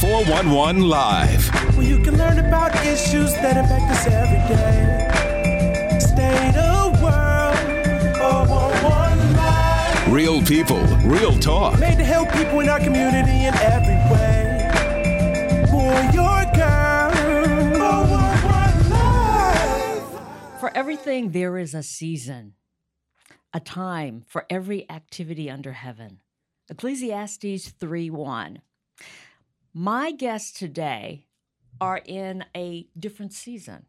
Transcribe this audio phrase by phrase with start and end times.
[0.00, 1.46] 411 Live.
[1.76, 5.98] Where you can learn about issues that affect us every day.
[6.00, 7.54] State of world,
[8.16, 10.10] 411 Live.
[10.10, 11.78] Real people, real talk.
[11.78, 14.70] Made to help people in our community in every way.
[15.70, 17.10] Boy, your girl,
[17.76, 20.60] 411 Live.
[20.60, 22.54] For everything, there is a season,
[23.52, 26.22] a time for every activity under heaven.
[26.70, 28.62] Ecclesiastes 3 1.
[29.72, 31.26] My guests today
[31.80, 33.86] are in a different season,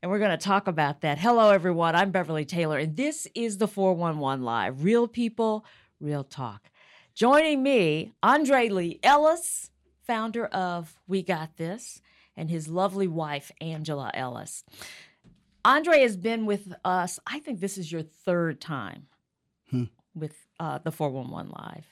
[0.00, 1.18] and we're going to talk about that.
[1.18, 1.96] Hello, everyone.
[1.96, 5.66] I'm Beverly Taylor, and this is the 411 Live Real People,
[5.98, 6.70] Real Talk.
[7.16, 9.72] Joining me, Andre Lee Ellis,
[10.06, 12.00] founder of We Got This,
[12.36, 14.62] and his lovely wife, Angela Ellis.
[15.64, 17.18] Andre has been with us.
[17.26, 19.08] I think this is your third time
[20.14, 21.86] with uh, the 411 Live.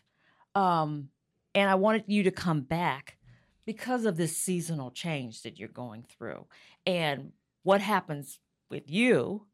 [0.55, 1.09] Um,
[1.57, 3.17] and I wanted you to come back
[3.65, 6.47] because of this seasonal change that you're going through.
[6.87, 8.39] And what happens
[8.71, 9.47] with you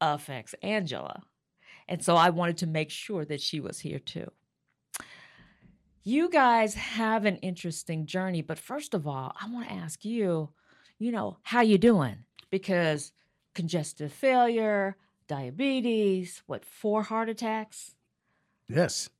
[0.00, 1.22] affects Angela.
[1.88, 4.30] And so I wanted to make sure that she was here too.
[6.04, 10.50] You guys have an interesting journey, but first of all, I want to ask you,
[10.98, 12.24] you know, how you doing?
[12.50, 13.12] Because
[13.54, 14.96] congestive failure,
[15.26, 17.94] diabetes, what, four heart attacks?
[18.68, 19.10] Yes.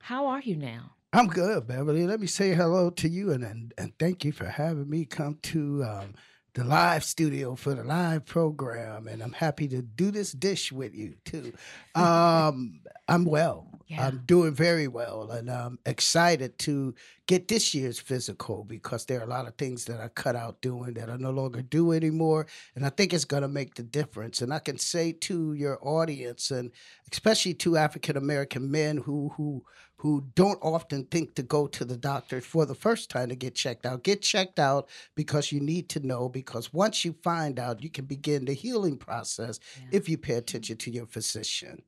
[0.00, 0.92] How are you now?
[1.14, 2.06] I'm good, Beverly.
[2.06, 5.38] Let me say hello to you and and, and thank you for having me come
[5.42, 6.14] to um,
[6.54, 9.08] the live studio for the live program.
[9.08, 11.52] And I'm happy to do this dish with you too.
[11.94, 13.68] Um, I'm well.
[13.88, 14.06] Yeah.
[14.06, 16.94] I'm doing very well, and I'm excited to
[17.26, 20.62] get this year's physical because there are a lot of things that I cut out
[20.62, 23.82] doing that I no longer do anymore, and I think it's going to make the
[23.82, 24.40] difference.
[24.40, 26.70] And I can say to your audience, and
[27.12, 29.62] especially to African American men who who
[30.02, 33.54] who don't often think to go to the doctor for the first time to get
[33.54, 34.02] checked out.
[34.02, 38.06] Get checked out because you need to know because once you find out, you can
[38.06, 39.60] begin the healing process
[39.92, 41.82] if you pay attention to your physician.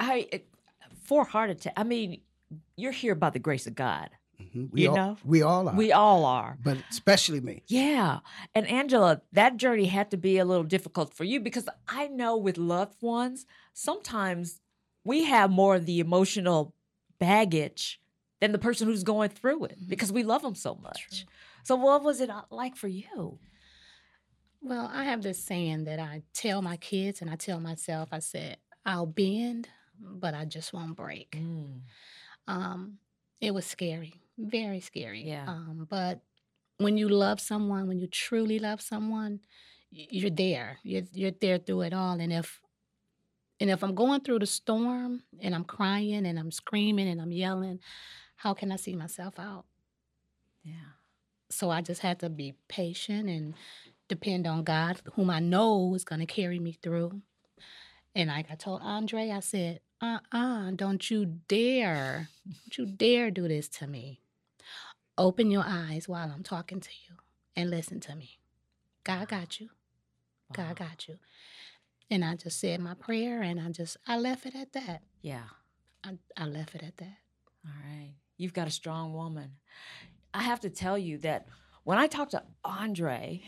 [0.00, 0.48] I it-
[1.04, 1.74] four heart attack.
[1.76, 2.22] I mean,
[2.76, 4.10] you're here by the grace of God.
[4.40, 4.70] Mhm.
[4.72, 5.16] We You all, know?
[5.24, 5.76] we all are.
[5.76, 6.58] We all are.
[6.60, 7.62] but especially me.
[7.68, 8.18] Yeah.
[8.52, 12.36] And Angela, that journey had to be a little difficult for you because I know
[12.36, 14.60] with loved ones, sometimes
[15.04, 16.74] we have more of the emotional
[17.22, 18.00] baggage
[18.40, 21.24] than the person who's going through it because we love them so much.
[21.62, 23.38] So, what was it uh, like for you?
[24.60, 28.18] Well, I have this saying that I tell my kids and I tell myself, I
[28.18, 29.68] said, I'll bend,
[30.00, 31.36] but I just won't break.
[32.48, 32.98] Um,
[33.40, 35.22] it was scary, very scary.
[35.22, 35.44] Yeah.
[35.46, 36.20] Um, but
[36.78, 39.40] when you love someone, when you truly love someone,
[39.90, 40.78] you're there.
[40.82, 42.18] You're you're there through it all.
[42.18, 42.61] And if
[43.62, 47.30] and if I'm going through the storm and I'm crying and I'm screaming and I'm
[47.30, 47.78] yelling,
[48.34, 49.66] how can I see myself out?
[50.64, 50.96] Yeah.
[51.48, 53.54] So I just had to be patient and
[54.08, 57.22] depend on God, whom I know is going to carry me through.
[58.16, 63.30] And like I told Andre, I said, uh uh, don't you dare, don't you dare
[63.30, 64.22] do this to me.
[65.16, 67.14] Open your eyes while I'm talking to you
[67.54, 68.40] and listen to me.
[69.04, 69.68] God got you.
[70.50, 70.66] Wow.
[70.66, 71.18] God got you.
[72.10, 75.02] And I just said my prayer and I just, I left it at that.
[75.22, 75.44] Yeah.
[76.04, 77.16] I, I left it at that.
[77.64, 78.14] All right.
[78.36, 79.52] You've got a strong woman.
[80.34, 81.46] I have to tell you that
[81.84, 83.42] when I talk to Andre,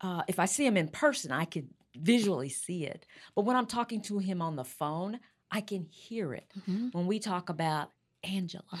[0.00, 3.06] uh, if I see him in person, I could visually see it.
[3.34, 5.20] But when I'm talking to him on the phone,
[5.50, 6.50] I can hear it.
[6.68, 6.92] Mhm.
[6.94, 7.90] When we talk about
[8.24, 8.78] Angela,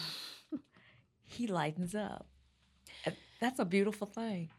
[1.22, 2.26] he lightens up.
[3.40, 4.50] That's a beautiful thing.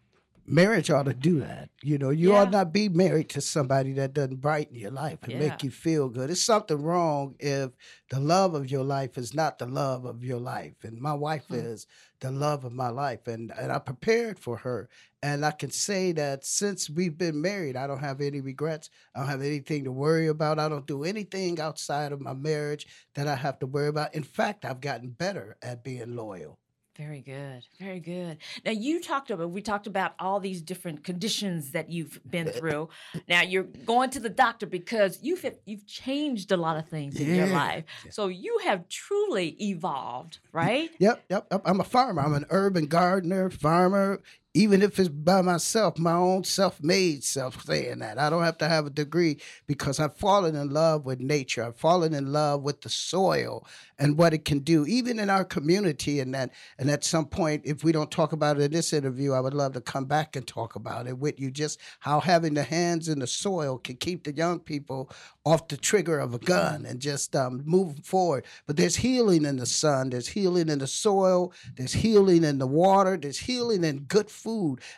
[0.46, 1.70] Marriage ought to do that.
[1.82, 2.42] You know, you Yeah.
[2.42, 5.40] ought not be married to somebody that doesn't brighten your life and Yeah.
[5.40, 6.30] make you feel good.
[6.30, 7.72] It's something wrong if
[8.10, 10.84] the love of your life is not the love of your life.
[10.84, 11.56] And my wife Hmm.
[11.56, 11.88] is
[12.20, 13.26] the love of my life.
[13.28, 14.90] And, and I prepared for her.
[15.22, 18.90] And I can say that since we've been married, I don't have any regrets.
[19.16, 20.60] I don't have anything to worry about.
[20.60, 24.14] I don't do anything outside of my marriage that I have to worry about.
[24.14, 26.60] In fact, I've gotten better at being loyal.
[26.96, 27.64] Very good.
[27.80, 28.38] Very good.
[28.64, 32.52] Now you talked about we talked about all these different conditions that you've been eh,
[32.54, 32.90] eh, through.
[33.16, 33.20] Eh.
[33.28, 37.28] Now you're going to the doctor because you've you've changed a lot of things in
[37.36, 37.54] your Yeah.
[37.56, 37.84] life.
[38.12, 40.92] So you have truly evolved, right?
[41.00, 41.62] Yep, yep, yep.
[41.66, 42.22] I'm a farmer.
[42.22, 44.22] I'm an urban gardener, farmer,
[44.56, 48.20] even if it's by myself, my own self-made self saying that.
[48.20, 51.64] I don't have to have a degree because I've fallen in love with nature.
[51.64, 53.66] I've fallen in love with the soil
[53.98, 56.20] and what it can do, even in our community.
[56.20, 59.34] And that, and at some point, if we don't talk about it in this interview,
[59.34, 61.50] I would love to come back and talk about it with you.
[61.50, 65.10] Just how having the hands in the soil can keep the young people
[65.46, 68.46] off the trigger of a gun and just um, move forward.
[68.68, 70.12] But there's healing in the sun.
[70.12, 71.54] There's healing in the soil.
[71.76, 73.18] There's healing in the water.
[73.18, 74.43] There's healing in good food.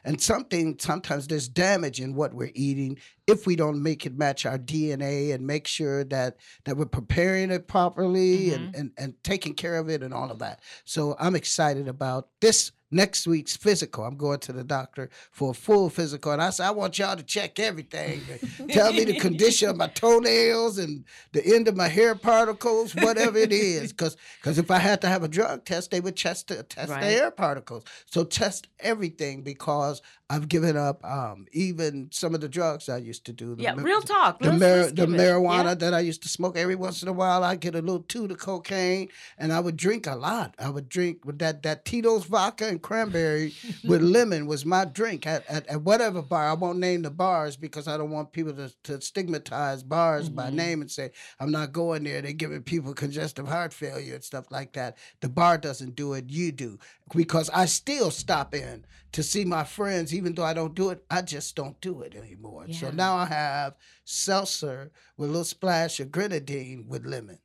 [0.03, 2.97] And something sometimes there's damage in what we're eating
[3.27, 7.51] if we don't make it match our DNA and make sure that that we're preparing
[7.51, 8.56] it properly Mhm.
[8.56, 10.62] and, and and taking care of it and all of that.
[10.83, 14.03] So I'm excited about this next week's physical.
[14.06, 17.15] I'm going to the doctor for a full physical, and I said I want y'all
[17.15, 18.21] to check everything.
[18.69, 21.03] Tell me the condition of my toenails and
[21.33, 23.92] the end of my hair particles, whatever it is.
[23.94, 24.18] Because
[24.57, 27.01] if I had to have a drug test, they would test test Right.
[27.01, 27.83] the hair particles.
[28.06, 33.25] So test everything because I've given up um, even some of the drugs I used
[33.27, 33.54] to do.
[33.54, 34.39] The Yeah, ma- real talk.
[34.39, 35.74] The, Let's- mar- let's the marijuana Yeah.
[35.75, 38.31] that I used to smoke every once in a while, I get a little toot
[38.31, 40.56] of cocaine, and I would drink a lot.
[40.57, 43.54] I would drink with that that Tito's vodka and cranberry
[43.88, 46.50] with lemon was my drink at, at, at whatever bar.
[46.50, 50.50] I won't name the bars because I don't want people to, to stigmatize bars by
[50.50, 50.54] Mhm.
[50.54, 52.24] name and say I'm not going there.
[52.24, 54.98] They're giving people congestive heart failure and stuff like that.
[55.22, 56.25] The bar doesn't do it.
[56.30, 56.80] You do
[57.16, 61.06] because I still stop in to see my friends, even though I don't do it.
[61.09, 62.65] I just don't do it anymore.
[62.73, 67.39] So now I have seltzer with a little splash of grenadine with lemon.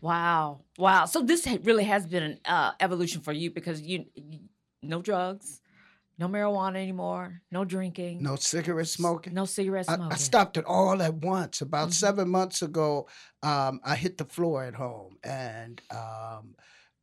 [0.00, 1.04] Wow, wow.
[1.04, 4.40] So this really has been an uh, evolution for you because you, you
[4.82, 5.60] no drugs,
[6.18, 9.32] no marijuana anymore, no drinking, No cigarette smoking.
[9.32, 10.12] no cigarette I, smoking.
[10.12, 11.60] I stopped it all at once.
[11.60, 11.94] About Mhm.
[11.94, 13.06] seven months ago,
[13.44, 16.56] um, I hit the floor at home, and um,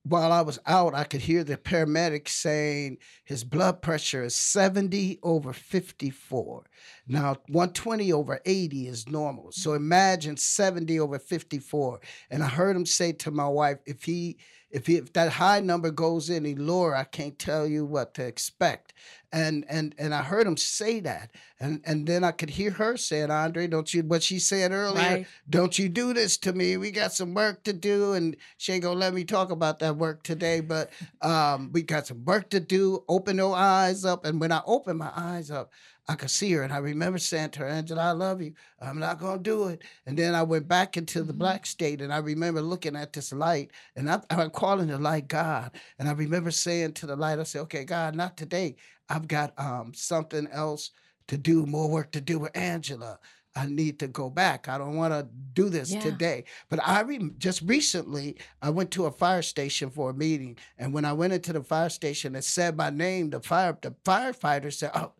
[0.10, 5.20] while I was out, I could hear the paramedics saying his blood pressure is 70
[5.22, 6.66] over 54.
[7.08, 9.52] Now, 120 over 80 is normal.
[9.52, 12.00] So imagine 70 over 54.
[12.32, 14.38] And I heard him say to my wife, if he
[14.72, 18.26] if, he, if that high number goes any lower, I can't tell you what to
[18.26, 18.94] expect.
[19.32, 21.32] And and and I heard him say that.
[21.60, 24.96] And and then I could hear her saying, Andre, don't you what she said earlier?
[24.96, 25.28] Right.
[25.50, 26.78] Don't you do this to me.
[26.78, 28.14] We got some work to do.
[28.14, 30.92] And she ain't gonna let me talk about that work today, but
[31.22, 33.04] um, we got some work to do.
[33.08, 34.26] Open your eyes up.
[34.26, 35.72] And when I opened my eyes up,
[36.10, 36.64] I could see her.
[36.64, 38.54] And I remember saying to her, Angela, I love you.
[38.82, 39.84] I'm not gonna do it.
[40.08, 41.38] And then I went back into the Mhm.
[41.38, 45.28] black state and I remember looking at this light and I, I'm calling the light
[45.28, 45.72] God.
[46.00, 48.76] And I remember saying to the light, I said, okay, God, not today.
[49.08, 50.90] I've got um, something else
[51.28, 53.20] to do, more work to do with Angela.
[53.56, 54.68] I need to go back.
[54.68, 56.00] I don't want to do this Yeah.
[56.00, 56.46] today.
[56.70, 60.94] But I rem just recently, I went to a fire station for a meeting, and
[60.94, 64.72] when I went into the fire station and said my name, the fire the firefighter
[64.74, 65.14] said, "Oh,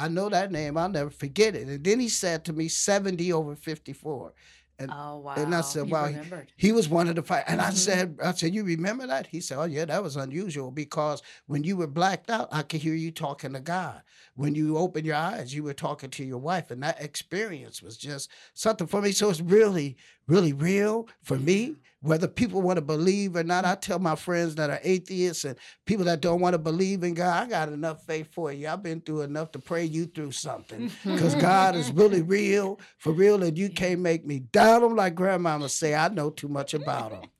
[0.00, 0.76] I know that name.
[0.76, 4.32] I'll never forget it." And then he said to me, "70 over 54."
[4.78, 5.34] And oh wow.
[5.36, 6.14] and I said, wow, he-
[6.56, 7.44] he was one of the five.
[7.46, 7.74] And I Mhm.
[7.74, 9.26] said, I said, you remember that?
[9.26, 12.80] He said, oh yeah, that was unusual because when you were blacked out, I could
[12.80, 14.00] hear you talking to God.
[14.36, 17.98] When you opened your eyes, you were talking to your wife, and that experience was
[17.98, 19.12] just something for me.
[19.12, 21.76] So it's really, really real for me.
[22.02, 25.56] Whether people want to believe or not, I tell my friends that are atheists and
[25.84, 28.68] people that don't want to believe in God, I got enough faith for you.
[28.68, 33.12] I've been through enough to pray you through something because God is really real, for
[33.12, 35.94] real, and you can't make me doubt him like grandmama say.
[35.94, 37.30] I know too much about him.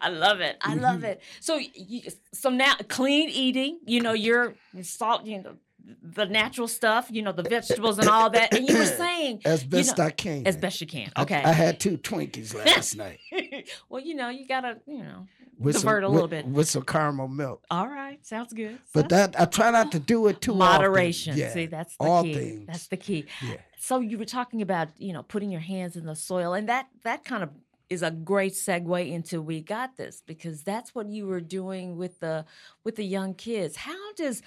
[0.00, 0.56] I love it.
[0.60, 1.04] I love Mhm.
[1.04, 1.22] it.
[1.40, 2.02] So you,
[2.32, 5.56] so now clean eating, you know, you're salt, you know,
[6.02, 8.54] the natural stuff, you know, the vegetables and all that.
[8.54, 10.46] And you were saying As you best know, I can.
[10.46, 11.10] as best you can.
[11.18, 11.42] Okay.
[11.42, 13.18] I, had two Twinkies last night
[13.88, 15.26] well, you know, you gotta, you know,
[15.58, 16.46] with Divert a some, little with, bit.
[16.46, 17.62] with some caramel milk.
[17.70, 18.78] all right, sounds good.
[18.92, 21.32] But Sounds- that I try not to do it too moderation.
[21.32, 21.40] often.
[21.42, 21.52] Yeah.
[21.52, 22.34] See, that's the all key.
[22.34, 22.66] things.
[22.66, 23.26] That's the key.
[23.46, 23.56] yeah.
[23.78, 26.86] So you were talking about, you know, putting your hands in the soil, and that
[27.04, 27.50] that kind of
[27.90, 32.18] is a great segue into we got this because that's what you were doing with
[32.20, 32.44] the
[32.84, 33.76] with the young kids.
[33.76, 34.40] How does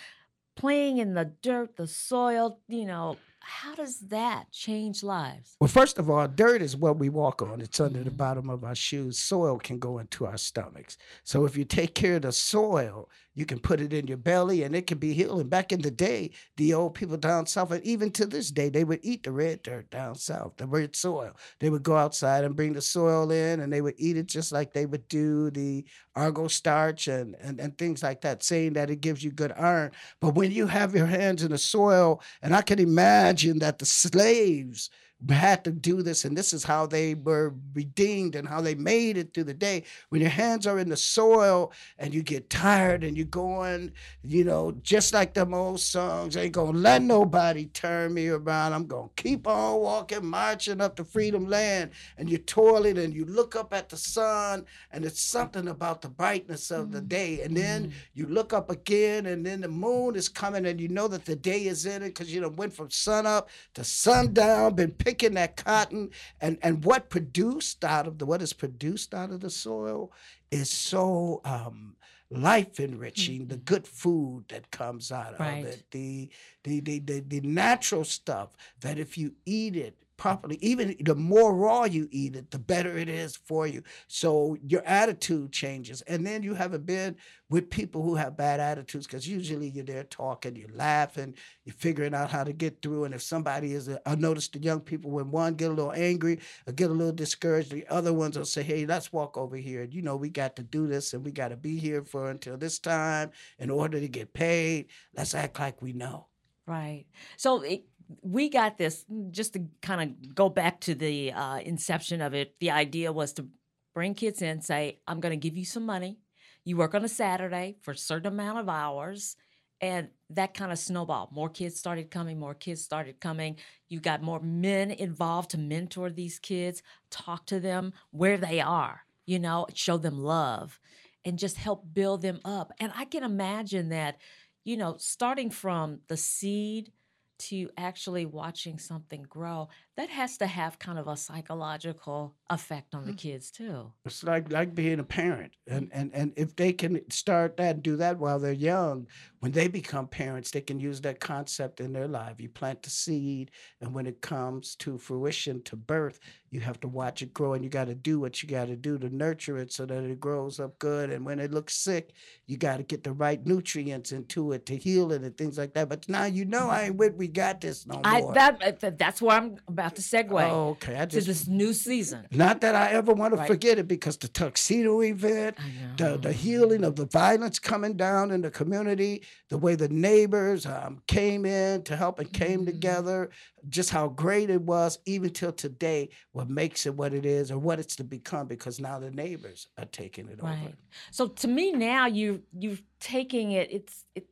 [0.56, 5.56] playing in the dirt, the soil, you know, how does that change lives?
[5.60, 7.62] Well, first of all, dirt is what we walk on.
[7.62, 8.18] It's under the Mhm.
[8.18, 9.20] bottom of our shoes.
[9.20, 10.98] Soil can go into our stomachs.
[11.24, 14.64] So if you take care of the soil, you can put it in your belly
[14.64, 15.50] and it can be healing.
[15.50, 18.86] Back in the day, the old people down south, and even to this day, they
[18.86, 21.36] would eat the red dirt down south, the red soil.
[21.60, 24.52] They would go outside and bring the soil in and they would eat it just
[24.52, 28.90] like they would do the argo starch and, and, and things like that, saying that
[28.90, 29.92] it gives you good iron.
[30.22, 33.86] But when you have your hands in the soil, and I can imagine that the
[33.86, 34.90] slaves
[35.30, 39.18] had to do this, and this is how they were redeemed and how they made
[39.18, 39.84] it through the day.
[40.10, 43.92] When your hands are in the soil and you get tired and you're going,
[44.24, 48.74] you know, just like them old songs, ain't gonna let nobody turn me around.
[48.74, 51.92] I'm gonna keep on walking, marching up to freedom land.
[52.18, 56.10] And you're toiling and you look up at the sun, and it's something about the
[56.10, 57.08] brightness of the mm.
[57.08, 57.42] day.
[57.42, 57.94] And then mm.
[58.14, 61.36] you look up again, and then the moon is coming, and you know that the
[61.36, 65.36] day is in it because you know went from sun up to sundown, been picking
[65.36, 66.10] that cotton,
[66.42, 70.12] and and what produced out of the what is produced out of the soil
[70.52, 71.96] is so um,
[72.30, 73.48] life enriching.
[73.48, 75.60] The good food that comes out Right.
[75.64, 76.30] of it, the
[76.64, 78.50] the, the the the natural stuff
[78.82, 82.98] that if you eat it properly, even the more raw you eat it, the better
[82.98, 83.84] it is for you.
[84.08, 87.16] So your attitude changes, and then you haven't been
[87.50, 92.14] with people who have bad attitudes because usually you're there talking, you're laughing, you're figuring
[92.14, 93.04] out how to get through.
[93.04, 95.94] And if somebody is, uh, I notice the young people when one get a little
[95.94, 99.56] angry or get a little discouraged, the other ones will say, "Hey, let's walk over
[99.58, 99.84] here.
[99.84, 102.58] You know, we got to do this, and we got to be here for until
[102.58, 104.88] this time in order to get paid.
[105.16, 106.28] Let's act like we know."
[106.68, 107.06] Right.
[107.38, 107.84] So it,
[108.22, 112.56] we got this just to kind of go back to the uh, inception of it.
[112.60, 113.48] The idea was to
[113.94, 116.20] bring kids in, say, I'm going to give you some money.
[116.64, 119.36] You work on a Saturday for a certain amount of hours.
[119.82, 121.32] And that kind of snowballed.
[121.32, 123.58] More kids started coming, more kids started coming.
[123.90, 126.82] You got more men involved to mentor these kids,
[127.12, 130.80] talk to them where they are, you know, show them love
[131.26, 132.72] and just help build them up.
[132.80, 134.18] And I can imagine that,
[134.64, 136.92] you know, starting from the seed
[137.38, 143.06] to actually watching something grow, that has to have kind of a psychological effect on
[143.06, 143.92] the kids too.
[144.04, 147.84] It's like like being a parent, and and and if they can start that, and
[147.84, 149.08] do that while they're young,
[149.40, 152.42] when they become parents, they can use that concept in their life.
[152.42, 156.20] You plant the seed, and when it comes to fruition, to birth,
[156.52, 158.76] you have to watch it grow, and you got to do what you got to
[158.76, 161.10] do to nurture it so that it grows up good.
[161.10, 162.12] And when it looks sick,
[162.48, 165.74] you got to get the right nutrients into it to heal it and things like
[165.76, 165.88] that.
[165.88, 168.34] But now you know I ain't with we got this no I more.
[168.34, 170.96] that uh, that's where I'm about to segue oh, okay.
[170.96, 172.26] I to just this new season.
[172.32, 173.48] not that I ever want to Right.
[173.48, 175.58] forget it because the tuxedo event,
[175.98, 180.66] the, the healing of the violence coming down in the community, the way the neighbors
[180.66, 182.66] um, came in to help and came Mm-hmm.
[182.68, 183.30] together,
[183.70, 187.58] just how great it was, even till today, what makes it what it is or
[187.58, 190.52] what it's to become because now the neighbors are taking it over.
[190.52, 190.76] Right.
[191.12, 194.26] So to me now you you're taking it it's it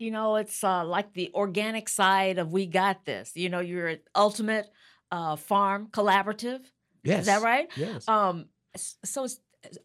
[0.00, 3.32] you know it's uh, like the organic side of we got this.
[3.34, 4.66] You know you're at ultimate
[5.12, 6.60] uh, farm collaborative.
[7.04, 7.20] Yes.
[7.20, 7.68] Is that right?
[7.76, 8.08] Yes.
[8.08, 9.40] Um so it's,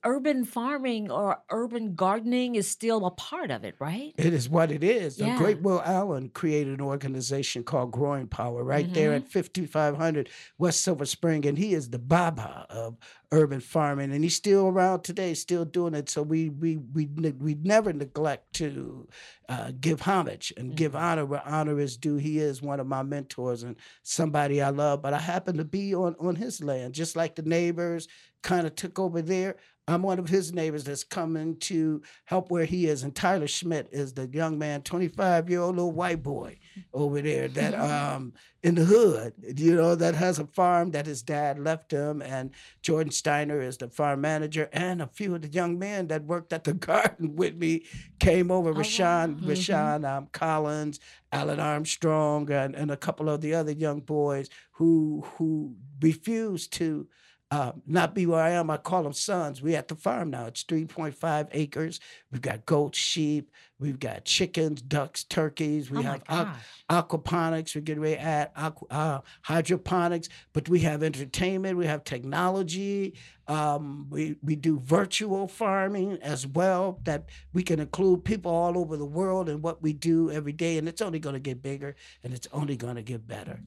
[0.05, 4.13] urban farming or urban gardening is still a part of it, right?
[4.17, 5.17] It is what it is.
[5.17, 5.37] The Yeah.
[5.37, 9.25] great Will Allen created an organization called Growing Power right there Mm-hmm.
[9.25, 12.95] at 5500 West Silver Spring, and he is the Baba of
[13.31, 16.09] urban farming, and he's still around today, still doing it.
[16.09, 19.07] So we we we we never neglect to
[19.49, 21.03] uh, give homage and give Mm-hmm.
[21.03, 22.15] honor where honor is due.
[22.17, 25.93] He is one of my mentors and somebody I love, but I happen to be
[25.95, 28.07] on on his land, just like the neighbors
[28.43, 29.55] kind of took over there.
[29.87, 33.03] I'm one of his neighbors that's coming to help where he is.
[33.03, 36.57] And Tyler Schmidt is the young man, 25 year old little white boy
[36.93, 38.33] over there that um
[38.65, 42.23] in the hood, you know, that has a farm that his dad left him.
[42.23, 42.49] And
[42.81, 44.69] Jordan Steiner is the farm manager.
[44.73, 47.85] And a few of the young men that worked at the garden with me
[48.19, 48.73] came over.
[48.73, 50.99] Rashawn, Rashawn um, Collins,
[51.31, 57.07] Alan Armstrong, and, and a couple of the other young boys who who refused to
[57.51, 58.69] uh, not be where I am.
[58.69, 59.61] I call them sons.
[59.61, 60.45] We at the farm now.
[60.45, 61.99] It's 3.5 acres.
[62.31, 63.51] We've got goats, sheep.
[63.79, 65.91] We've got chickens, ducks, turkeys.
[65.91, 66.55] We Oh have aqu-
[66.89, 67.75] aquaponics.
[67.75, 70.27] We're getting ready to add aqua, uh, hydroponics.
[70.53, 71.77] But we have entertainment.
[71.77, 73.13] We have technology.
[73.47, 78.97] Um, we, we do virtual farming as well that we can include people all over
[78.97, 80.77] the world in what we do every day.
[80.79, 83.59] And it's only going to get bigger and it's only going to get better.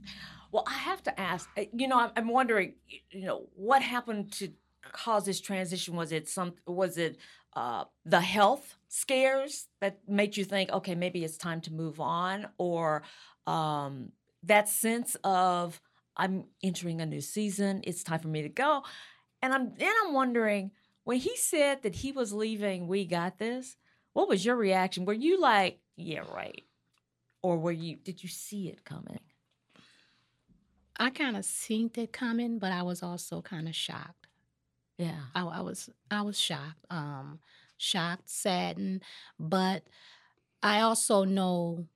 [0.50, 1.48] Well, I have to ask.
[1.56, 2.74] uh, You know, I'm, wondering.
[3.10, 4.50] You know, what happened to
[4.92, 5.96] cause this transition?
[5.96, 6.54] Was it some?
[6.66, 7.18] Was it
[7.54, 12.46] uh, the health scares that made you think, okay, maybe it's time to move on,
[12.58, 13.02] or
[13.46, 14.12] um,
[14.44, 15.80] that sense of
[16.16, 17.82] I'm entering a new season.
[17.84, 18.82] It's time for me to go.
[19.42, 20.72] And I'm then I'm wondering
[21.04, 22.88] when he said that he was leaving.
[22.88, 23.76] We got this.
[24.14, 25.04] What was your reaction?
[25.04, 26.64] Were you like, yeah, right,
[27.42, 27.96] or were you?
[27.96, 29.20] Did you see it coming?
[30.98, 34.26] I kind of seen it coming, but I was also kind of shocked.
[34.96, 35.20] Yeah.
[35.34, 37.38] I, I was I was shocked, um,
[37.76, 39.02] shocked, saddened,
[39.38, 39.84] but
[40.62, 41.86] I also know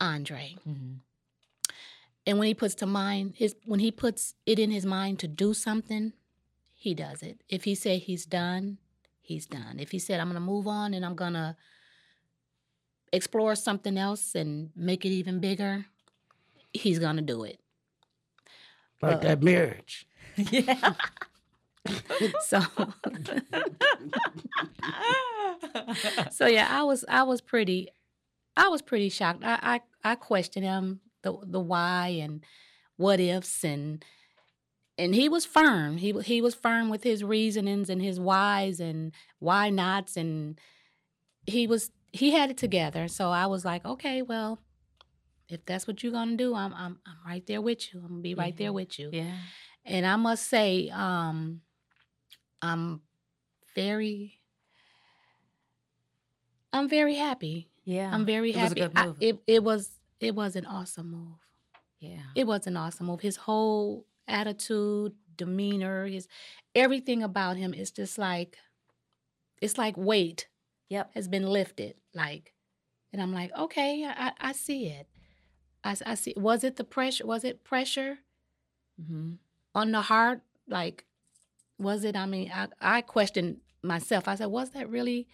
[0.00, 0.94] Andre, hmm
[2.26, 5.28] And when he puts to mind his when he puts it in his mind to
[5.28, 6.12] do something,
[6.74, 7.40] he does it.
[7.48, 8.78] If he said he's done,
[9.22, 9.80] he's done.
[9.80, 11.56] If he said I'm gonna move on and I'm gonna
[13.12, 15.86] explore something else and make it even bigger,
[16.74, 17.61] he's gonna do it.
[19.02, 20.06] Like that marriage.
[20.36, 20.94] yeah.
[22.42, 22.60] So
[26.30, 27.88] so yeah, I was I was pretty
[28.56, 29.42] I was pretty shocked.
[29.44, 32.44] I I, I questioned him the the why and
[32.96, 34.04] what ifs and
[34.96, 35.96] and he was firm.
[35.96, 40.60] He he was firm with his reasonings and his whys and why nots and
[41.46, 43.08] he was he had it together.
[43.08, 44.60] So I was like, okay, well,
[45.52, 48.00] if that's what you're gonna do, I'm I'm I'm right there with you.
[48.00, 49.10] I'm gonna be right there with you.
[49.12, 49.36] yeah.
[49.84, 51.60] And I must say, um,
[52.62, 53.00] I'm
[53.74, 54.40] very,
[56.72, 57.68] I'm very happy.
[57.84, 58.10] Yeah.
[58.12, 58.80] I'm very happy.
[58.80, 58.94] It was a happy.
[58.94, 59.16] good I- move.
[59.20, 59.90] it it was
[60.20, 61.38] it was an awesome move.
[61.98, 62.22] yeah.
[62.34, 63.20] It was an awesome move.
[63.20, 66.28] His whole attitude, demeanor, his
[66.74, 68.56] everything about him is just like,
[69.60, 70.48] it's like weight
[70.90, 71.10] Yep.
[71.14, 71.94] has been lifted.
[72.14, 72.52] Like,
[73.12, 75.08] and I'm like, okay, I, I see it.
[75.84, 76.34] I, s- I see.
[76.36, 77.26] Was it the pressure?
[77.26, 78.18] Was it pressure?
[79.04, 79.32] hmm
[79.74, 81.06] on the heart like
[81.78, 85.26] was it i mean i, I questioned myself i said was that really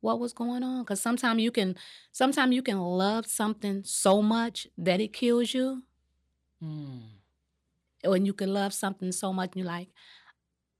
[0.00, 1.74] what was going on because sometimes you can
[2.12, 5.82] sometimes you can love something so much that it kills you
[6.62, 7.00] Mm.
[8.04, 9.88] or you can love something so much and you're like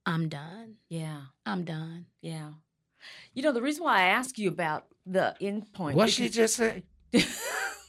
[0.07, 1.23] i'm done Yeah.
[1.45, 2.51] i'm done Yeah.
[3.35, 5.97] You know, the reason why I ask you about the end point.
[5.97, 6.85] What she just say?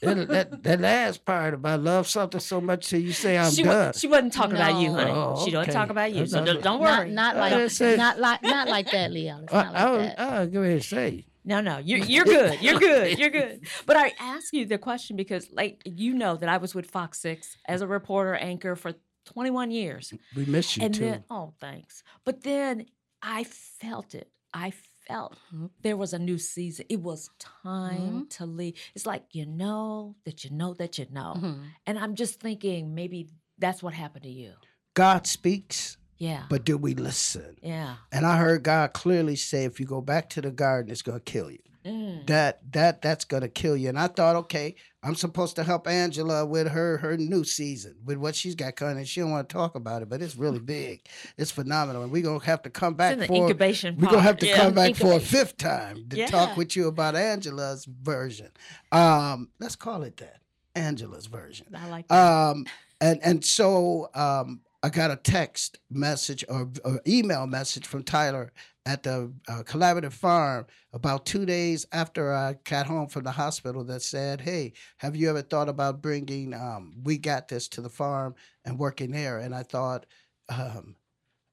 [0.01, 3.63] that, that, that last part about love something so much till you say I'm she,
[3.63, 3.93] wa- done.
[3.93, 5.11] she wasn't talking about you, honey.
[5.11, 6.25] Oh, She don't talk about you.
[6.25, 7.09] So don't, don't worry.
[7.11, 9.83] not I like didn't say- not like not like that leo it's I, not I,
[9.83, 11.25] like was- that I'll go ahead and say.
[11.43, 12.61] No, no, you're you're good.
[12.61, 13.17] You're good.
[13.17, 13.67] You're good.
[13.87, 17.17] But I ask you the question because, like, you know that I was with Fox
[17.19, 18.93] Six as a reporter anchor for
[19.25, 21.01] 21 years, We miss you and too.
[21.01, 22.03] then oh, thanks.
[22.25, 22.85] But then
[23.23, 24.29] I felt it.
[24.53, 24.71] I
[25.07, 25.69] felt Mhm.
[25.81, 26.85] there was a new season.
[26.89, 28.29] It was time Mhm.
[28.37, 28.75] to leave.
[28.95, 31.63] It's like you know that you know that you know, Mhm.
[31.85, 34.53] and I'm just thinking maybe that's what happened to you.
[34.93, 36.45] God speaks, Yeah.
[36.49, 37.57] but do we listen?
[37.61, 37.97] yeah.
[38.11, 41.19] And I heard God clearly say, if you go back to the garden, it's gonna
[41.19, 41.59] kill you.
[41.85, 42.27] Mm.
[42.27, 43.89] That that that's gonna kill you.
[43.89, 48.17] And I thought, okay, I'm supposed to help Angela with her her new season, with
[48.17, 49.03] what she's got coming.
[49.05, 51.01] She don't want to talk about it, but it's really big.
[51.37, 52.03] It's phenomenal.
[52.03, 53.97] And we're gonna have to come back for incubation.
[53.97, 54.57] we're gonna have to yeah.
[54.57, 56.27] come back for a fifth time to Yeah.
[56.27, 58.49] talk with you about Angela's version.
[58.91, 60.41] Um, let's call it that.
[60.75, 61.67] Angela's version.
[61.75, 62.15] I like that.
[62.51, 62.65] Um,
[63.01, 68.51] and and so um, I got a text message or, or email message from Tyler
[68.85, 73.83] at the uh, Collaborative Farm about two days after I got home from the hospital
[73.85, 77.89] that said, "Hey, have you ever thought about bringing um, We Got This to the
[77.89, 78.33] farm
[78.65, 80.05] and working there?" And I thought.
[80.49, 80.95] Um,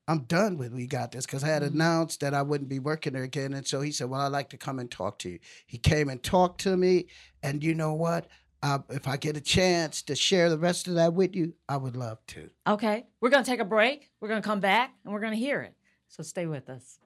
[0.09, 1.75] I'm done with We Got This because I had Mhm.
[1.75, 3.53] announced that I wouldn't be working there again.
[3.53, 5.39] And so he said, Well, I'd like to come and talk to you.
[5.67, 7.09] He came and talked to me.
[7.43, 8.27] And you know what?
[8.63, 11.77] Uh, if I get a chance to share the rest of that with you, I
[11.77, 12.51] would love to.
[12.67, 14.11] Okay, we're gonna take a break.
[14.21, 15.75] We're gonna come back and we're gonna hear it.
[16.09, 16.99] So stay with us.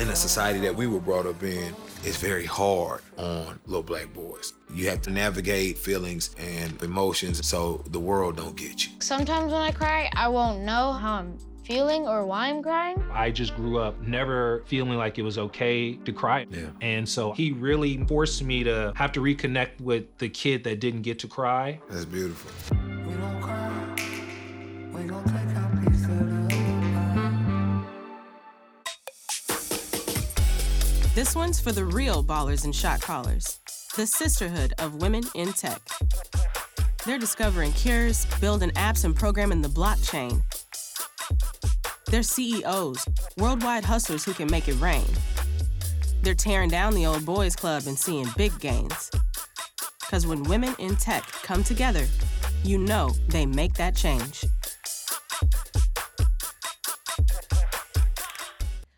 [0.00, 1.74] in the society that we were brought up in,
[2.04, 4.54] it's very hard on little black boys.
[4.72, 8.92] You have to navigate feelings and emotions so the world don't get you.
[9.00, 11.36] Sometimes when I cry, I won't know how I'm
[11.70, 13.00] feeling or why I'm crying.
[13.12, 16.46] I just grew up never feeling like it was okay to cry.
[16.50, 16.66] Yeah.
[16.80, 21.02] And so he really forced me to have to reconnect with the kid that didn't
[21.02, 21.78] get to cry.
[21.88, 22.50] That's beautiful.
[22.76, 23.70] We don't cry.
[24.92, 26.40] We gon' take our piece of.
[31.14, 33.60] This one's for the real ballers and shot callers,
[33.94, 35.80] the sisterhood of women in tech.
[37.06, 40.42] They're discovering cures, building apps, and programming the blockchain.
[42.10, 45.06] They're CEOs, worldwide hustlers who can make it rain.
[46.22, 49.12] They're tearing down the old boys club and seeing big gains.
[50.00, 52.04] Because when women in tech come together,
[52.64, 54.44] you know they make that change.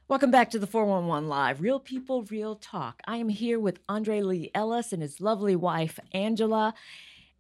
[0.09, 1.61] Welcome back to the 411 Live.
[1.61, 3.03] Real people, real talk.
[3.07, 6.73] I am here with Andre Lee Ellis and his lovely wife, Angela.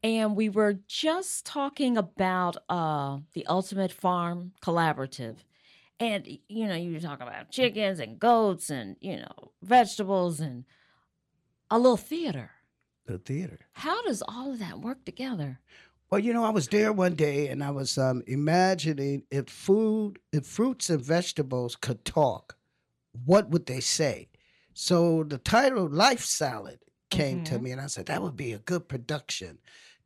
[0.04, 5.37] And we were just talking about uh, the Ultimate Farm Collaborative.
[6.02, 10.64] And, you know, you talking about chickens and goats and, you know, vegetables and
[11.70, 12.50] a little theater.
[13.06, 13.60] The theater.
[13.74, 15.60] How does all of that work together?
[16.10, 20.18] Well, you know, I was there one day and I was um, imagining if food,
[20.32, 22.56] if fruits and vegetables could talk,
[23.24, 24.28] what would they say?
[24.74, 27.62] So the title Life Salad came to Mhm.
[27.62, 29.58] me and I said, that would be a good production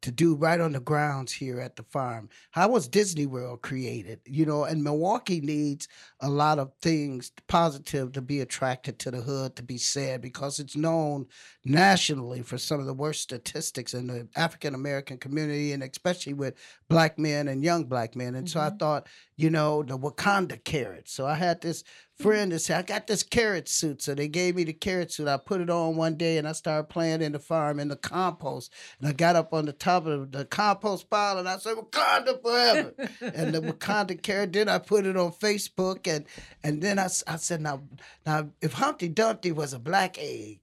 [0.02, 2.28] to do right on the grounds here at the farm.
[2.50, 4.20] How was Disney World created?
[4.24, 5.88] You know, and Milwaukee needs
[6.20, 10.59] a lot of things positive to be attracted to the hood to be said because
[10.59, 11.26] it's known
[11.64, 16.54] nationally for some of the worst statistics in the African American community and especially with
[16.88, 18.35] black men and young black men.
[18.35, 18.78] And so I mm-hmm.
[18.78, 19.06] thought,
[19.37, 21.09] you know, the Wakanda carrot.
[21.09, 24.01] So I had this friend that said, I got this carrot suit.
[24.01, 25.29] So they gave me the carrot suit.
[25.29, 27.96] I put it on one day and I started playing in the farm in the
[27.96, 28.72] compost.
[28.99, 32.40] And I got up on the top of the compost pile and I said, Wakanda
[32.40, 32.94] forever.
[33.20, 36.07] and the Wakanda carrot, then I put it on Facebook.
[36.07, 36.25] And
[36.62, 37.83] and then I, I said, now,
[38.25, 40.61] now, if Humpty Dumpty was a black egg,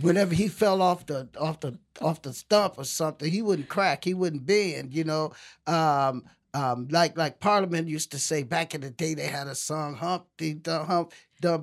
[0.00, 4.04] whenever he fell off the off the off the stump or something, he wouldn't crack,
[4.04, 5.32] he wouldn't bend, you know.
[5.66, 9.54] Um, um, like like Parliament used to say back in the day, they had a
[9.54, 11.62] song Humpty Hump the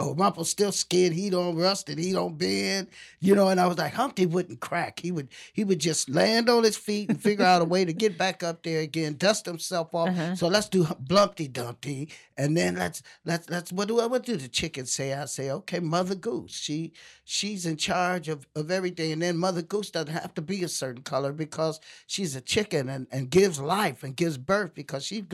[0.00, 2.88] still Rumpelstiltskin, he don't rust and he don't bend,
[3.20, 3.48] you know.
[3.48, 5.00] And I was like, Humpty wouldn't crack.
[5.00, 7.92] He would he would just land on his feet and figure out a way to
[7.92, 10.08] get back up there again, dust himself off.
[10.08, 10.34] Uh-huh.
[10.36, 14.36] So let's do Blumpty Dumpty, and then let's let's let's what do I what do
[14.36, 15.14] the chicken say?
[15.14, 16.52] I say, okay, Mother Goose.
[16.52, 16.92] She
[17.24, 20.68] she's in charge of, of everything, and then Mother Goose doesn't have to be a
[20.68, 25.24] certain color because she's a chicken and, and gives life and gives birth because she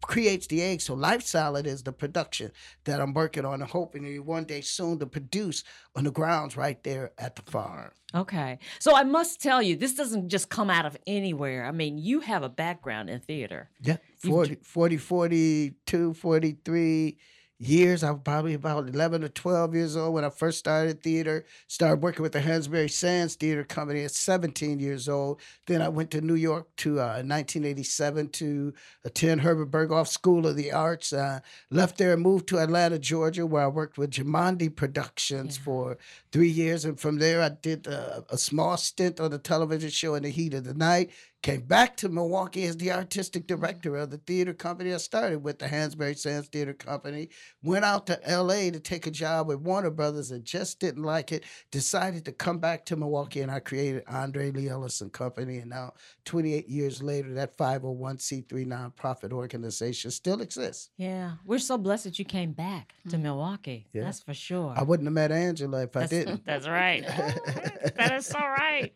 [0.00, 0.80] creates the egg.
[0.80, 2.52] So Life Salad is the production
[2.84, 5.64] that I'm working on and hoping one day soon to produce
[5.96, 7.90] on the grounds right there at the farm.
[8.14, 8.58] Okay.
[8.78, 11.64] So I must tell you, this doesn't just come out of anywhere.
[11.64, 13.70] I mean, you have a background in theater.
[13.80, 17.18] Yeah, You've 40, 40 42, 43
[17.62, 18.02] years.
[18.02, 21.44] I was probably about 11 or 12 years old when I first started theater.
[21.68, 25.40] Started working with the Hansberry Sands Theater Company at 17 years old.
[25.66, 30.56] Then I went to New York to uh, 1987 to attend Herbert Berghof School of
[30.56, 31.12] the Arts.
[31.12, 35.98] Uh, left there and moved to Atlanta, Georgia, where I worked with Jomandi Productions for
[36.32, 36.84] three years.
[36.84, 40.30] And from there, I did uh, a small stint on the television show In the
[40.30, 41.10] Heat of the Night.
[41.42, 45.58] Came back to Milwaukee as the artistic director of the theater company I started with,
[45.58, 47.30] the Hansberry Sands Theater Company.
[47.64, 51.32] Went out to LA to take a job with Warner Brothers and just didn't like
[51.32, 51.42] it.
[51.72, 55.58] Decided to come back to Milwaukee and I created Andre Lee Ellison Company.
[55.58, 55.94] And now,
[56.26, 60.90] 28 years later, that 501c3 nonprofit organization still exists.
[60.96, 61.32] Yeah.
[61.44, 63.24] We're so blessed that you came back to mm-hmm.
[63.24, 63.88] Milwaukee.
[63.92, 64.04] Yeah.
[64.04, 64.74] That's for sure.
[64.76, 66.44] I wouldn't have met Angela if I didn't.
[66.46, 67.04] that's right.
[67.96, 68.92] that is so right.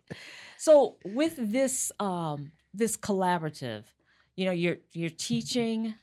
[0.58, 3.84] So with this um, this collaborative,
[4.36, 5.94] you know, you're you're teaching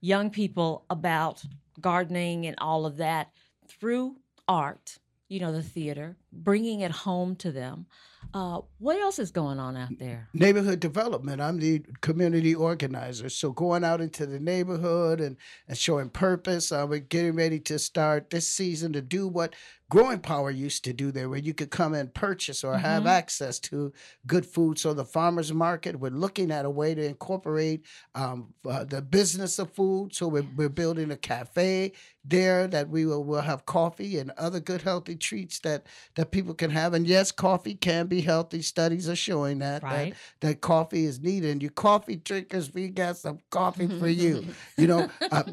[0.00, 1.42] young people about
[1.80, 3.30] gardening and all of that
[3.66, 4.98] through art.
[5.28, 7.86] You know, the theater, bringing it home to them.
[8.34, 10.28] Uh, what else is going on out there?
[10.34, 11.40] neighborhood development.
[11.40, 13.28] I'm the community organizer.
[13.30, 15.36] So going out into the neighborhood and,
[15.68, 16.70] and showing purpose.
[16.72, 19.54] Uh, we're getting ready to start this season to do what
[19.90, 23.08] Growing Power used to do there, where you could come and purchase or have Mhm.
[23.08, 23.90] access to
[24.26, 24.78] good food.
[24.78, 29.58] So the farmers market, we're looking at a way to incorporate um, uh, the business
[29.58, 30.14] of food.
[30.14, 34.60] So we're, we're building a cafe there that we will will have coffee and other
[34.60, 35.86] good healthy treats that
[36.18, 36.94] that people can have.
[36.94, 38.60] And yes, coffee can be healthy.
[38.60, 40.12] Studies are showing that Right.
[40.40, 41.48] that, that coffee is needed.
[41.52, 44.44] And you coffee drinkers, we got some coffee for you.
[44.76, 45.44] you know, I,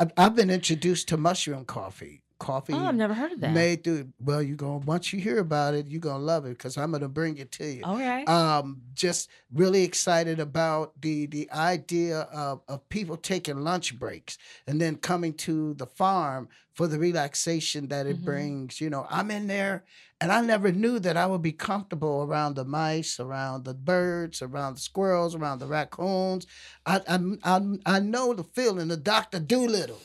[0.00, 2.22] I, I've been introduced to mushroom coffee.
[2.44, 3.52] Coffee Oh, I've never heard of that.
[3.54, 4.12] made through.
[4.20, 6.92] Well, you going to once you hear about it, you're gonna love it because I'm
[6.92, 8.24] gonna bring it to you Okay.
[8.26, 14.78] um, just really excited about the the idea of, of people taking lunch breaks and
[14.80, 18.24] then coming to the farm for the relaxation that it Mhm.
[18.24, 18.80] brings.
[18.80, 19.84] You know, I'm in there
[20.20, 24.42] and I never knew that I would be comfortable around the mice, around the birds,
[24.42, 26.46] around the squirrels, around the raccoons.
[26.84, 27.56] I I I,
[27.96, 30.02] I know the feeling of Doctor Doolittle.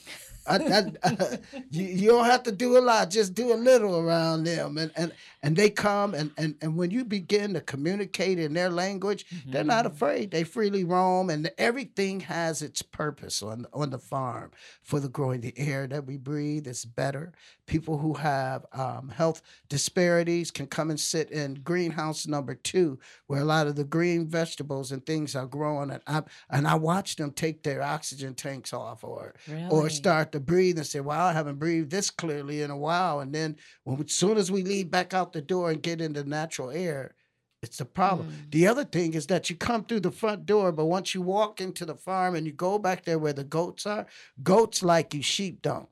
[0.49, 4.43] I, I, you, you don't have to do a lot, just do a little around
[4.43, 4.77] them.
[4.77, 8.69] And and, and they come and, and, and when you begin to communicate in their
[8.69, 10.31] language, they're not afraid.
[10.31, 15.41] They freely roam and everything has its purpose on on the farm for the growing
[15.41, 17.31] the air that we breathe is better.
[17.67, 23.41] People who have um, health disparities can come and sit in greenhouse number two, where
[23.41, 25.91] a lot of the green vegetables and things are growing.
[25.91, 29.35] And I and I watch them take their oxygen tanks off or
[29.69, 33.19] or start to breathe and say, "Wow, I haven't breathed this clearly in a while."
[33.19, 36.23] And then, when as soon as we leave back out the door and get into
[36.23, 37.13] natural air,
[37.61, 38.27] it's a problem.
[38.29, 38.51] Mm.
[38.51, 41.59] The other thing is that you come through the front door, but once you walk
[41.59, 44.05] into the farm and you go back there where the goats are,
[44.41, 45.89] goats like you, sheep don't.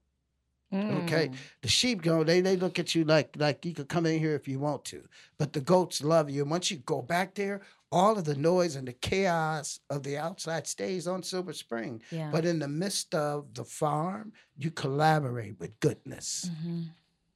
[0.74, 1.36] Okay, Mm.
[1.62, 4.36] the sheep go, they they look at you like like you could come in here
[4.36, 5.08] if you want to,
[5.38, 6.42] but the goats love you.
[6.42, 10.18] And once you go back there, all of the noise and the chaos of the
[10.18, 12.02] outside stays on Silver Spring.
[12.12, 12.30] Yeah.
[12.32, 16.50] But in the midst of the farm, you collaborate with goodness.
[16.50, 16.92] Mhm.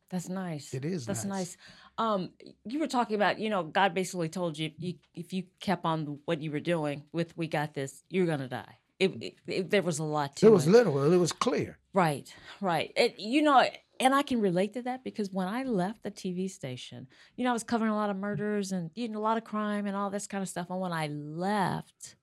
[0.09, 0.73] That's nice.
[0.73, 1.55] It is That's nice.
[1.55, 1.57] nice.
[1.97, 2.33] Um,
[2.65, 6.19] you were talking about, you know, God basically told you, you if you kept on
[6.25, 8.77] what you were doing with "We Got This," you're gonna die.
[9.03, 10.53] It, it, it- there was a lot to It it.
[10.53, 11.11] was literal.
[11.11, 11.77] It was clear.
[11.93, 12.89] Right, right.
[12.95, 13.59] It, you know,
[13.99, 17.49] and I can relate to that because when I left the TV station, you know,
[17.49, 19.95] I was covering a lot of murders and you know a lot of crime and
[19.95, 20.69] all this kind of stuff.
[20.69, 22.15] And when I left,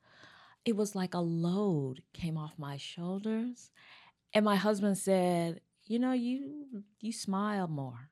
[0.65, 3.71] it was like a load came off my shoulders.
[4.35, 8.11] And my husband said, "You know, you you smile more."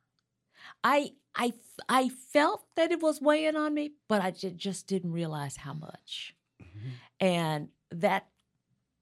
[0.85, 1.53] I I
[1.89, 6.35] I felt that it was weighing on me, but I just didn't realize how much.
[6.63, 6.89] Mm-hmm.
[7.21, 8.27] And that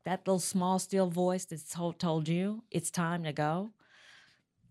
[0.05, 3.71] that little small still voice that told, told you it's time to go,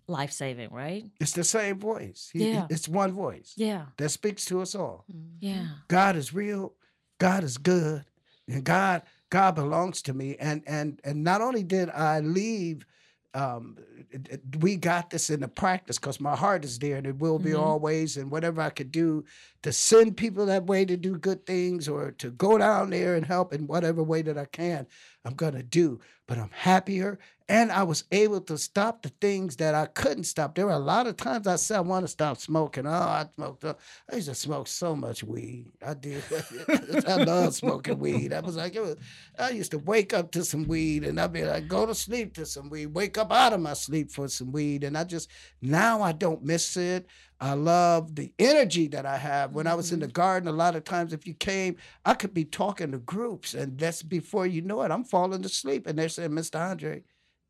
[0.07, 1.05] life saving, right?
[1.19, 2.29] It's the same voice.
[2.33, 2.67] He- Yeah.
[2.69, 5.05] It's one voice Yeah, that speaks to us all.
[5.11, 5.37] Mm-hmm.
[5.39, 5.65] yeah.
[5.87, 6.73] God is real.
[7.19, 8.03] God is good,
[8.47, 10.35] and God God belongs to me.
[10.37, 12.85] And and and not only did I leave,
[13.33, 13.77] um,
[14.11, 17.17] it- it- we got this in the practice because my heart is there, and it
[17.17, 17.59] will be Mhm.
[17.59, 18.15] always.
[18.17, 19.25] And whatever I could do
[19.63, 23.25] to send people that way to do good things, or to go down there and
[23.25, 24.85] help in whatever way that I can,
[25.25, 25.99] I'm gonna do.
[26.27, 27.17] But I'm happier,
[27.49, 30.55] and I was able to stop the things that I couldn't stop.
[30.55, 32.87] There were a lot of times I said I want to stop smoking.
[32.87, 33.65] Oh, I smoked.
[33.65, 33.73] uh,
[34.11, 35.73] I used to smoke so much weed.
[35.85, 36.23] I did.
[37.07, 38.31] I love smoking weed.
[38.31, 38.95] I was like, was,
[39.37, 42.33] I used to wake up to some weed, and I'd be like, go to sleep
[42.35, 42.87] to some weed.
[42.87, 45.29] Wake up out of my sleep for some weed, and I just
[45.61, 47.07] now I don't miss it.
[47.41, 49.51] I love the energy that I have.
[49.51, 51.75] When I was in the garden, a lot of times if you came,
[52.05, 55.85] I could be talking to groups, and that's before you know it, I'm falling asleep,
[55.85, 56.57] and they're saying, Mr.
[56.57, 57.03] Andre,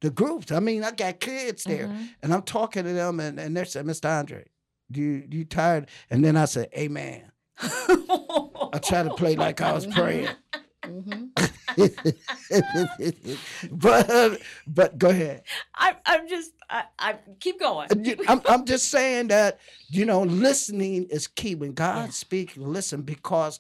[0.04, 0.52] the groups.
[0.52, 2.10] I mean, I got kids there, Mhm.
[2.22, 4.08] and I'm talking to them, and, and they're saying, Mr.
[4.10, 4.46] Andre,
[4.92, 5.90] do you, you tired?
[6.12, 7.32] And then I said, Amen.
[7.60, 10.36] I try to play like I was praying.
[13.72, 15.44] but but go ahead.
[15.76, 17.90] I, I'm just, I, I keep going.
[18.28, 22.12] I'm, I'm just saying that you know listening is key when God Yeah.
[22.12, 23.60] speaks listen because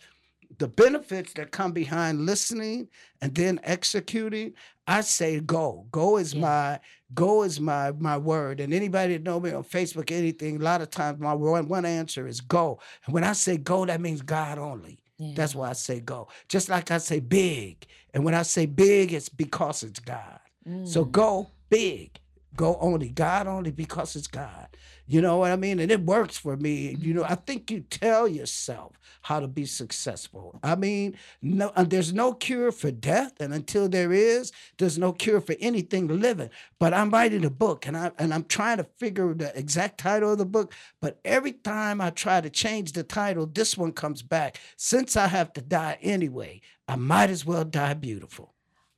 [0.59, 2.87] the benefits that come behind listening
[3.21, 4.53] and then executing
[4.87, 6.41] i say go go is Yeah.
[6.41, 6.79] my
[7.13, 10.81] go is my my word and anybody that know me on facebook anything a lot
[10.81, 14.21] of times my one, one answer is go and when i say go that means
[14.21, 15.33] god only Yeah.
[15.35, 19.13] that's why i say go just like i say big and when i say big
[19.13, 20.39] it's because it's god
[20.85, 21.11] so Mm.
[21.11, 22.19] go big.
[22.55, 23.09] Go only.
[23.09, 24.67] God only because it's God.
[25.05, 25.79] You know what I mean?
[25.79, 26.95] And it works for me.
[26.99, 30.59] You know, I think you tell yourself how to be successful.
[30.63, 35.11] I mean, no, uh, there's no cure for death, and until there is, there's no
[35.11, 36.49] cure for anything living.
[36.79, 40.31] But I'm writing a book, and I and I'm trying to figure the exact title
[40.31, 40.73] of the book.
[41.01, 44.59] But every time I try to change the title, this one comes back.
[44.77, 48.52] Since I have to die anyway, I might as well die beautiful.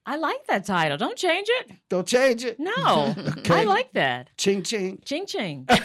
[0.08, 0.98] I like that title.
[0.98, 1.72] Don't change it.
[1.90, 2.60] Don't change it.
[2.60, 3.16] No,
[3.50, 4.30] I like that.
[4.38, 5.02] Ching ching.
[5.04, 5.66] Ching ching.
[5.70, 5.82] I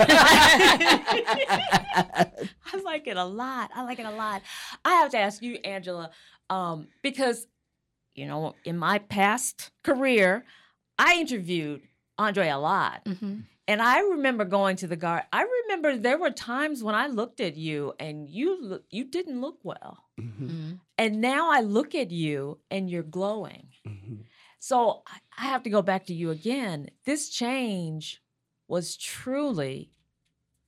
[2.84, 3.70] like it a lot.
[3.74, 4.42] I like it a lot.
[4.84, 6.10] I have to ask you, Angela,
[6.50, 7.46] um, because
[8.14, 10.44] you know, in my past career,
[10.98, 11.80] I interviewed
[12.18, 13.04] Andre a lot.
[13.06, 13.40] Mm-hmm.
[13.70, 15.22] And I remember going to the guard.
[15.32, 19.40] I remember there were times when I looked at you and you look, you didn't
[19.40, 20.06] look well.
[20.18, 23.68] Mhm, And now I look at you and you're glowing.
[23.86, 24.24] mhm.
[24.58, 26.90] So I- I have to go back to you again.
[27.04, 28.20] This change
[28.66, 29.92] was truly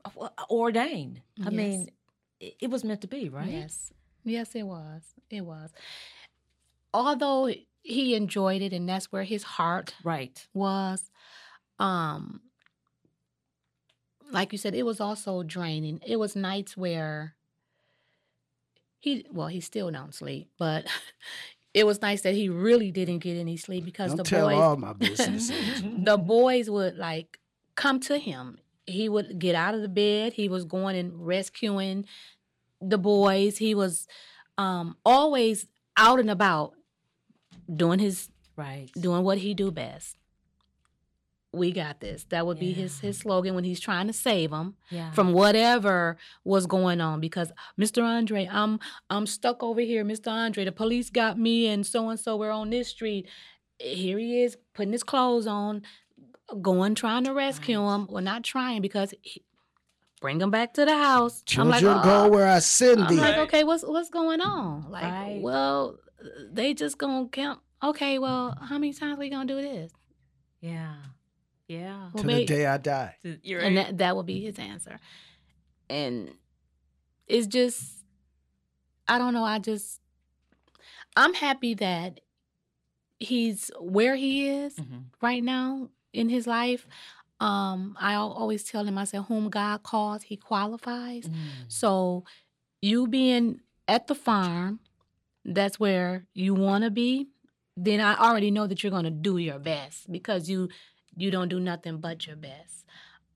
[0.05, 1.23] uh, ordained.
[1.45, 1.53] I Yes.
[1.61, 1.91] mean,
[2.38, 3.51] it, it was meant to be, right?
[3.51, 3.93] Yes.
[4.25, 5.03] Yes, it was.
[5.29, 5.71] It was.
[6.95, 10.47] Although he enjoyed it and that's where his heart Right.
[10.55, 11.11] was,
[11.81, 12.43] um,
[14.33, 16.01] like you said, it was also draining.
[16.07, 17.35] It was nights where
[18.99, 20.87] he well, he still don't sleep, but
[21.75, 24.57] it was nice that he really didn't get any sleep because Don't the tell boys
[24.57, 25.51] all my business.
[25.83, 27.38] The boys would like
[27.75, 28.59] come to him.
[28.87, 30.33] He would get out of the bed.
[30.35, 32.07] He was going and rescuing
[32.81, 33.59] the boys.
[33.59, 34.07] He was
[34.59, 35.66] um, always
[35.97, 36.73] out and about
[37.75, 38.90] doing his Right.
[38.92, 40.16] doing what he do best.
[41.55, 42.25] We got this.
[42.31, 45.11] That would be his his slogan when he's trying to save them Yeah.
[45.12, 47.21] from whatever was going on.
[47.21, 48.03] Because Mr.
[48.03, 50.03] Andre, I'm I'm stuck over here.
[50.05, 50.29] Mr.
[50.29, 52.37] Andre, the police got me, and so and so.
[52.37, 53.29] We're on this street.
[53.79, 55.83] Here he is putting his clothes on,
[56.62, 57.95] going trying to rescue Right.
[57.97, 58.07] him.
[58.09, 59.43] Well, not trying because he,
[60.23, 61.43] bring him back to the house.
[61.43, 62.05] Children I'm like, uh-uh.
[62.05, 63.21] go "Oh." where I send I'm thee.
[63.21, 64.91] like, okay, what's what's going on?
[64.91, 65.41] Like, Right.
[65.43, 65.99] well,
[66.51, 67.61] they just gonna count.
[67.83, 69.93] Okay, well, how many times we gonna do this?
[70.62, 70.95] yeah.
[71.68, 72.11] Yeah.
[72.12, 73.16] Well, to the day I die.
[73.42, 74.98] You're and that that would be his answer.
[75.88, 76.33] And
[77.27, 78.05] it's just,
[79.09, 79.44] I don't know.
[79.44, 80.01] I just,
[81.16, 82.20] I'm happy that
[83.20, 85.05] he's where he is Mhm.
[85.20, 86.87] right now in his life.
[87.40, 91.25] Um, I always tell him, I said, whom God calls, he qualifies.
[91.29, 91.35] Mm.
[91.68, 92.25] So
[92.81, 94.81] you being at the farm,
[95.44, 97.29] that's where you want to be.
[97.77, 100.68] Then I already know that you're going to do your best because you
[101.16, 102.85] you don't do nothing but your best.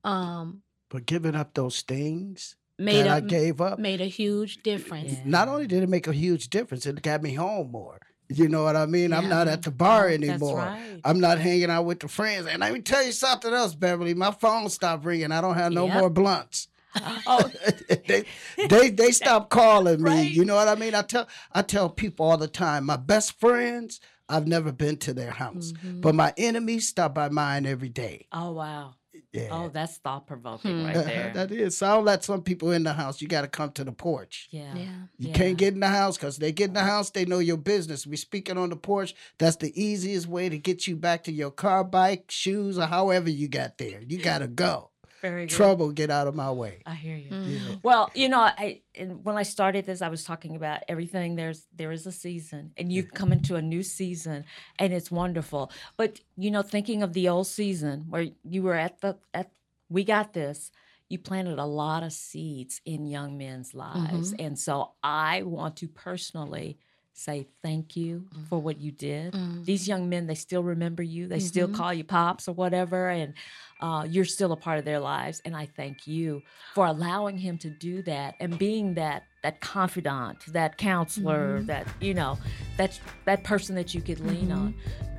[0.05, 4.63] Um, But giving up those things made that I a gave up, made a huge
[4.63, 5.13] difference.
[5.13, 5.23] Yeah.
[5.25, 7.99] not only did it make a huge difference, it got me home more.
[8.29, 9.13] You know what I mean?
[9.13, 10.57] I'm not at the bar anymore.
[10.59, 11.01] That's right.
[11.05, 12.47] I'm not hanging out with the friends.
[12.49, 14.15] And let me tell you something else, Beverly.
[14.15, 15.31] My phone stopped ringing.
[15.31, 15.95] I don't have no Yep.
[16.01, 16.67] more blunts.
[17.27, 17.49] oh,
[18.09, 18.25] they
[18.69, 20.11] they they stopped calling me.
[20.11, 20.31] Right.
[20.31, 20.95] You know what I mean?
[20.95, 25.15] I tell I tell people all the time, my best friends, I've never been to
[25.15, 25.73] their house.
[25.85, 26.01] Mhm.
[26.01, 28.27] But my enemies stop by mine every day.
[28.33, 28.95] oh wow.
[29.33, 29.49] Yeah.
[29.51, 30.87] Oh, that's thought provoking Hmm.
[30.87, 31.33] right there.
[31.35, 31.77] that is.
[31.79, 33.21] So I don't let some people in the house.
[33.21, 34.49] You got to come to the porch.
[34.51, 34.75] yeah.
[34.75, 34.85] Yeah.
[35.19, 35.35] You Yeah.
[35.35, 38.07] can't get in the house because they get in the house, they know your business.
[38.07, 39.15] We speaking on the porch.
[39.39, 43.29] That's the easiest way to get you back to your car, bike, shoes, or however
[43.31, 44.01] you got there.
[44.07, 44.91] You got to go.
[45.23, 45.55] Very good.
[45.55, 46.83] Trouble, get out of my way.
[46.87, 47.31] I hear you.
[47.31, 47.83] Mhm.
[47.83, 51.37] Well, you know, I and when I started this, I was talking about everything.
[51.37, 54.45] There's there is a season, and you come into a new season,
[54.79, 55.71] and it's wonderful.
[55.97, 59.51] But you know, thinking of the old season where you were at the at
[59.89, 60.71] we got this.
[61.09, 65.87] You planted a lot of seeds in young men's lives, and so I want to
[65.89, 66.79] personally
[67.19, 69.33] say thank you for what you did.
[69.33, 69.65] Mhm.
[69.65, 71.27] These young men, they still remember you.
[71.27, 71.75] They still Mhm.
[71.75, 73.33] call you pops or whatever, and
[73.81, 75.41] uh, you're still a part of their lives.
[75.45, 76.43] And I thank you
[76.75, 81.67] for allowing him to do that and being that that confidant, that counselor, Mhm.
[81.67, 82.37] that you know,
[82.79, 84.75] that that person that you could lean on.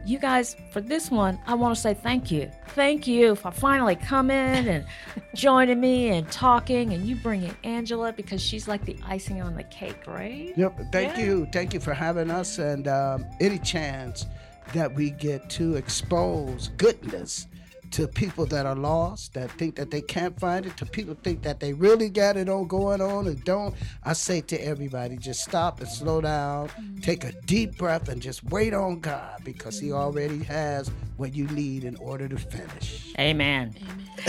[0.08, 2.50] You guys, for this one, I want to say thank you.
[2.70, 4.86] Thank you for finally coming and
[5.36, 9.64] joining me and talking, and you bringing Angela because she's like the icing on the
[9.64, 10.54] cake, right?
[10.56, 10.80] Yep.
[10.94, 11.26] Thank Yeah.
[11.26, 11.48] you.
[11.52, 12.58] Thank you for having us.
[12.58, 14.28] And um, any chance
[14.74, 17.48] that we get to expose goodness
[17.92, 21.42] to people that are lost, that think that they can't find it, to people think
[21.44, 25.44] that they really got it on going on and don't, I say to everybody, just
[25.44, 27.00] stop and slow down, mm-hmm.
[27.00, 31.48] take a deep breath, and just wait on God because He already has what you
[31.48, 33.14] need in order to finish.
[33.20, 33.76] Amen.
[33.82, 34.08] Amen.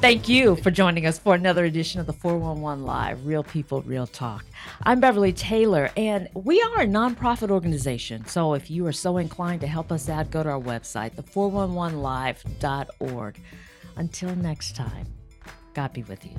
[0.00, 4.06] Thank you for joining us for another edition of the 411 Live Real People, Real
[4.06, 4.44] Talk.
[4.84, 8.24] I'm Beverly Taylor, and we are a nonprofit organization.
[8.26, 13.40] So if you are so inclined to help us out, go to our website, the411live.org.
[13.96, 15.06] Until next time,
[15.74, 16.36] God be with you.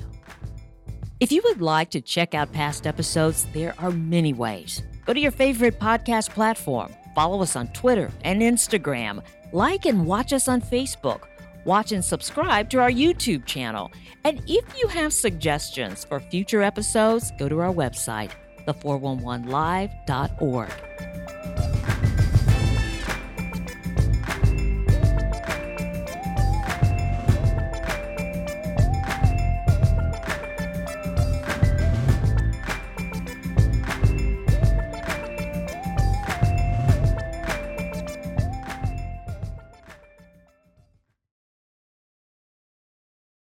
[1.20, 4.82] If you would like to check out past episodes, there are many ways.
[5.04, 10.32] Go to your favorite podcast platform, follow us on Twitter and Instagram, like and watch
[10.32, 11.22] us on Facebook.
[11.64, 13.92] Watch and subscribe to our YouTube channel.
[14.24, 18.30] And if you have suggestions for future episodes, go to our website,
[18.66, 21.37] the411live.org.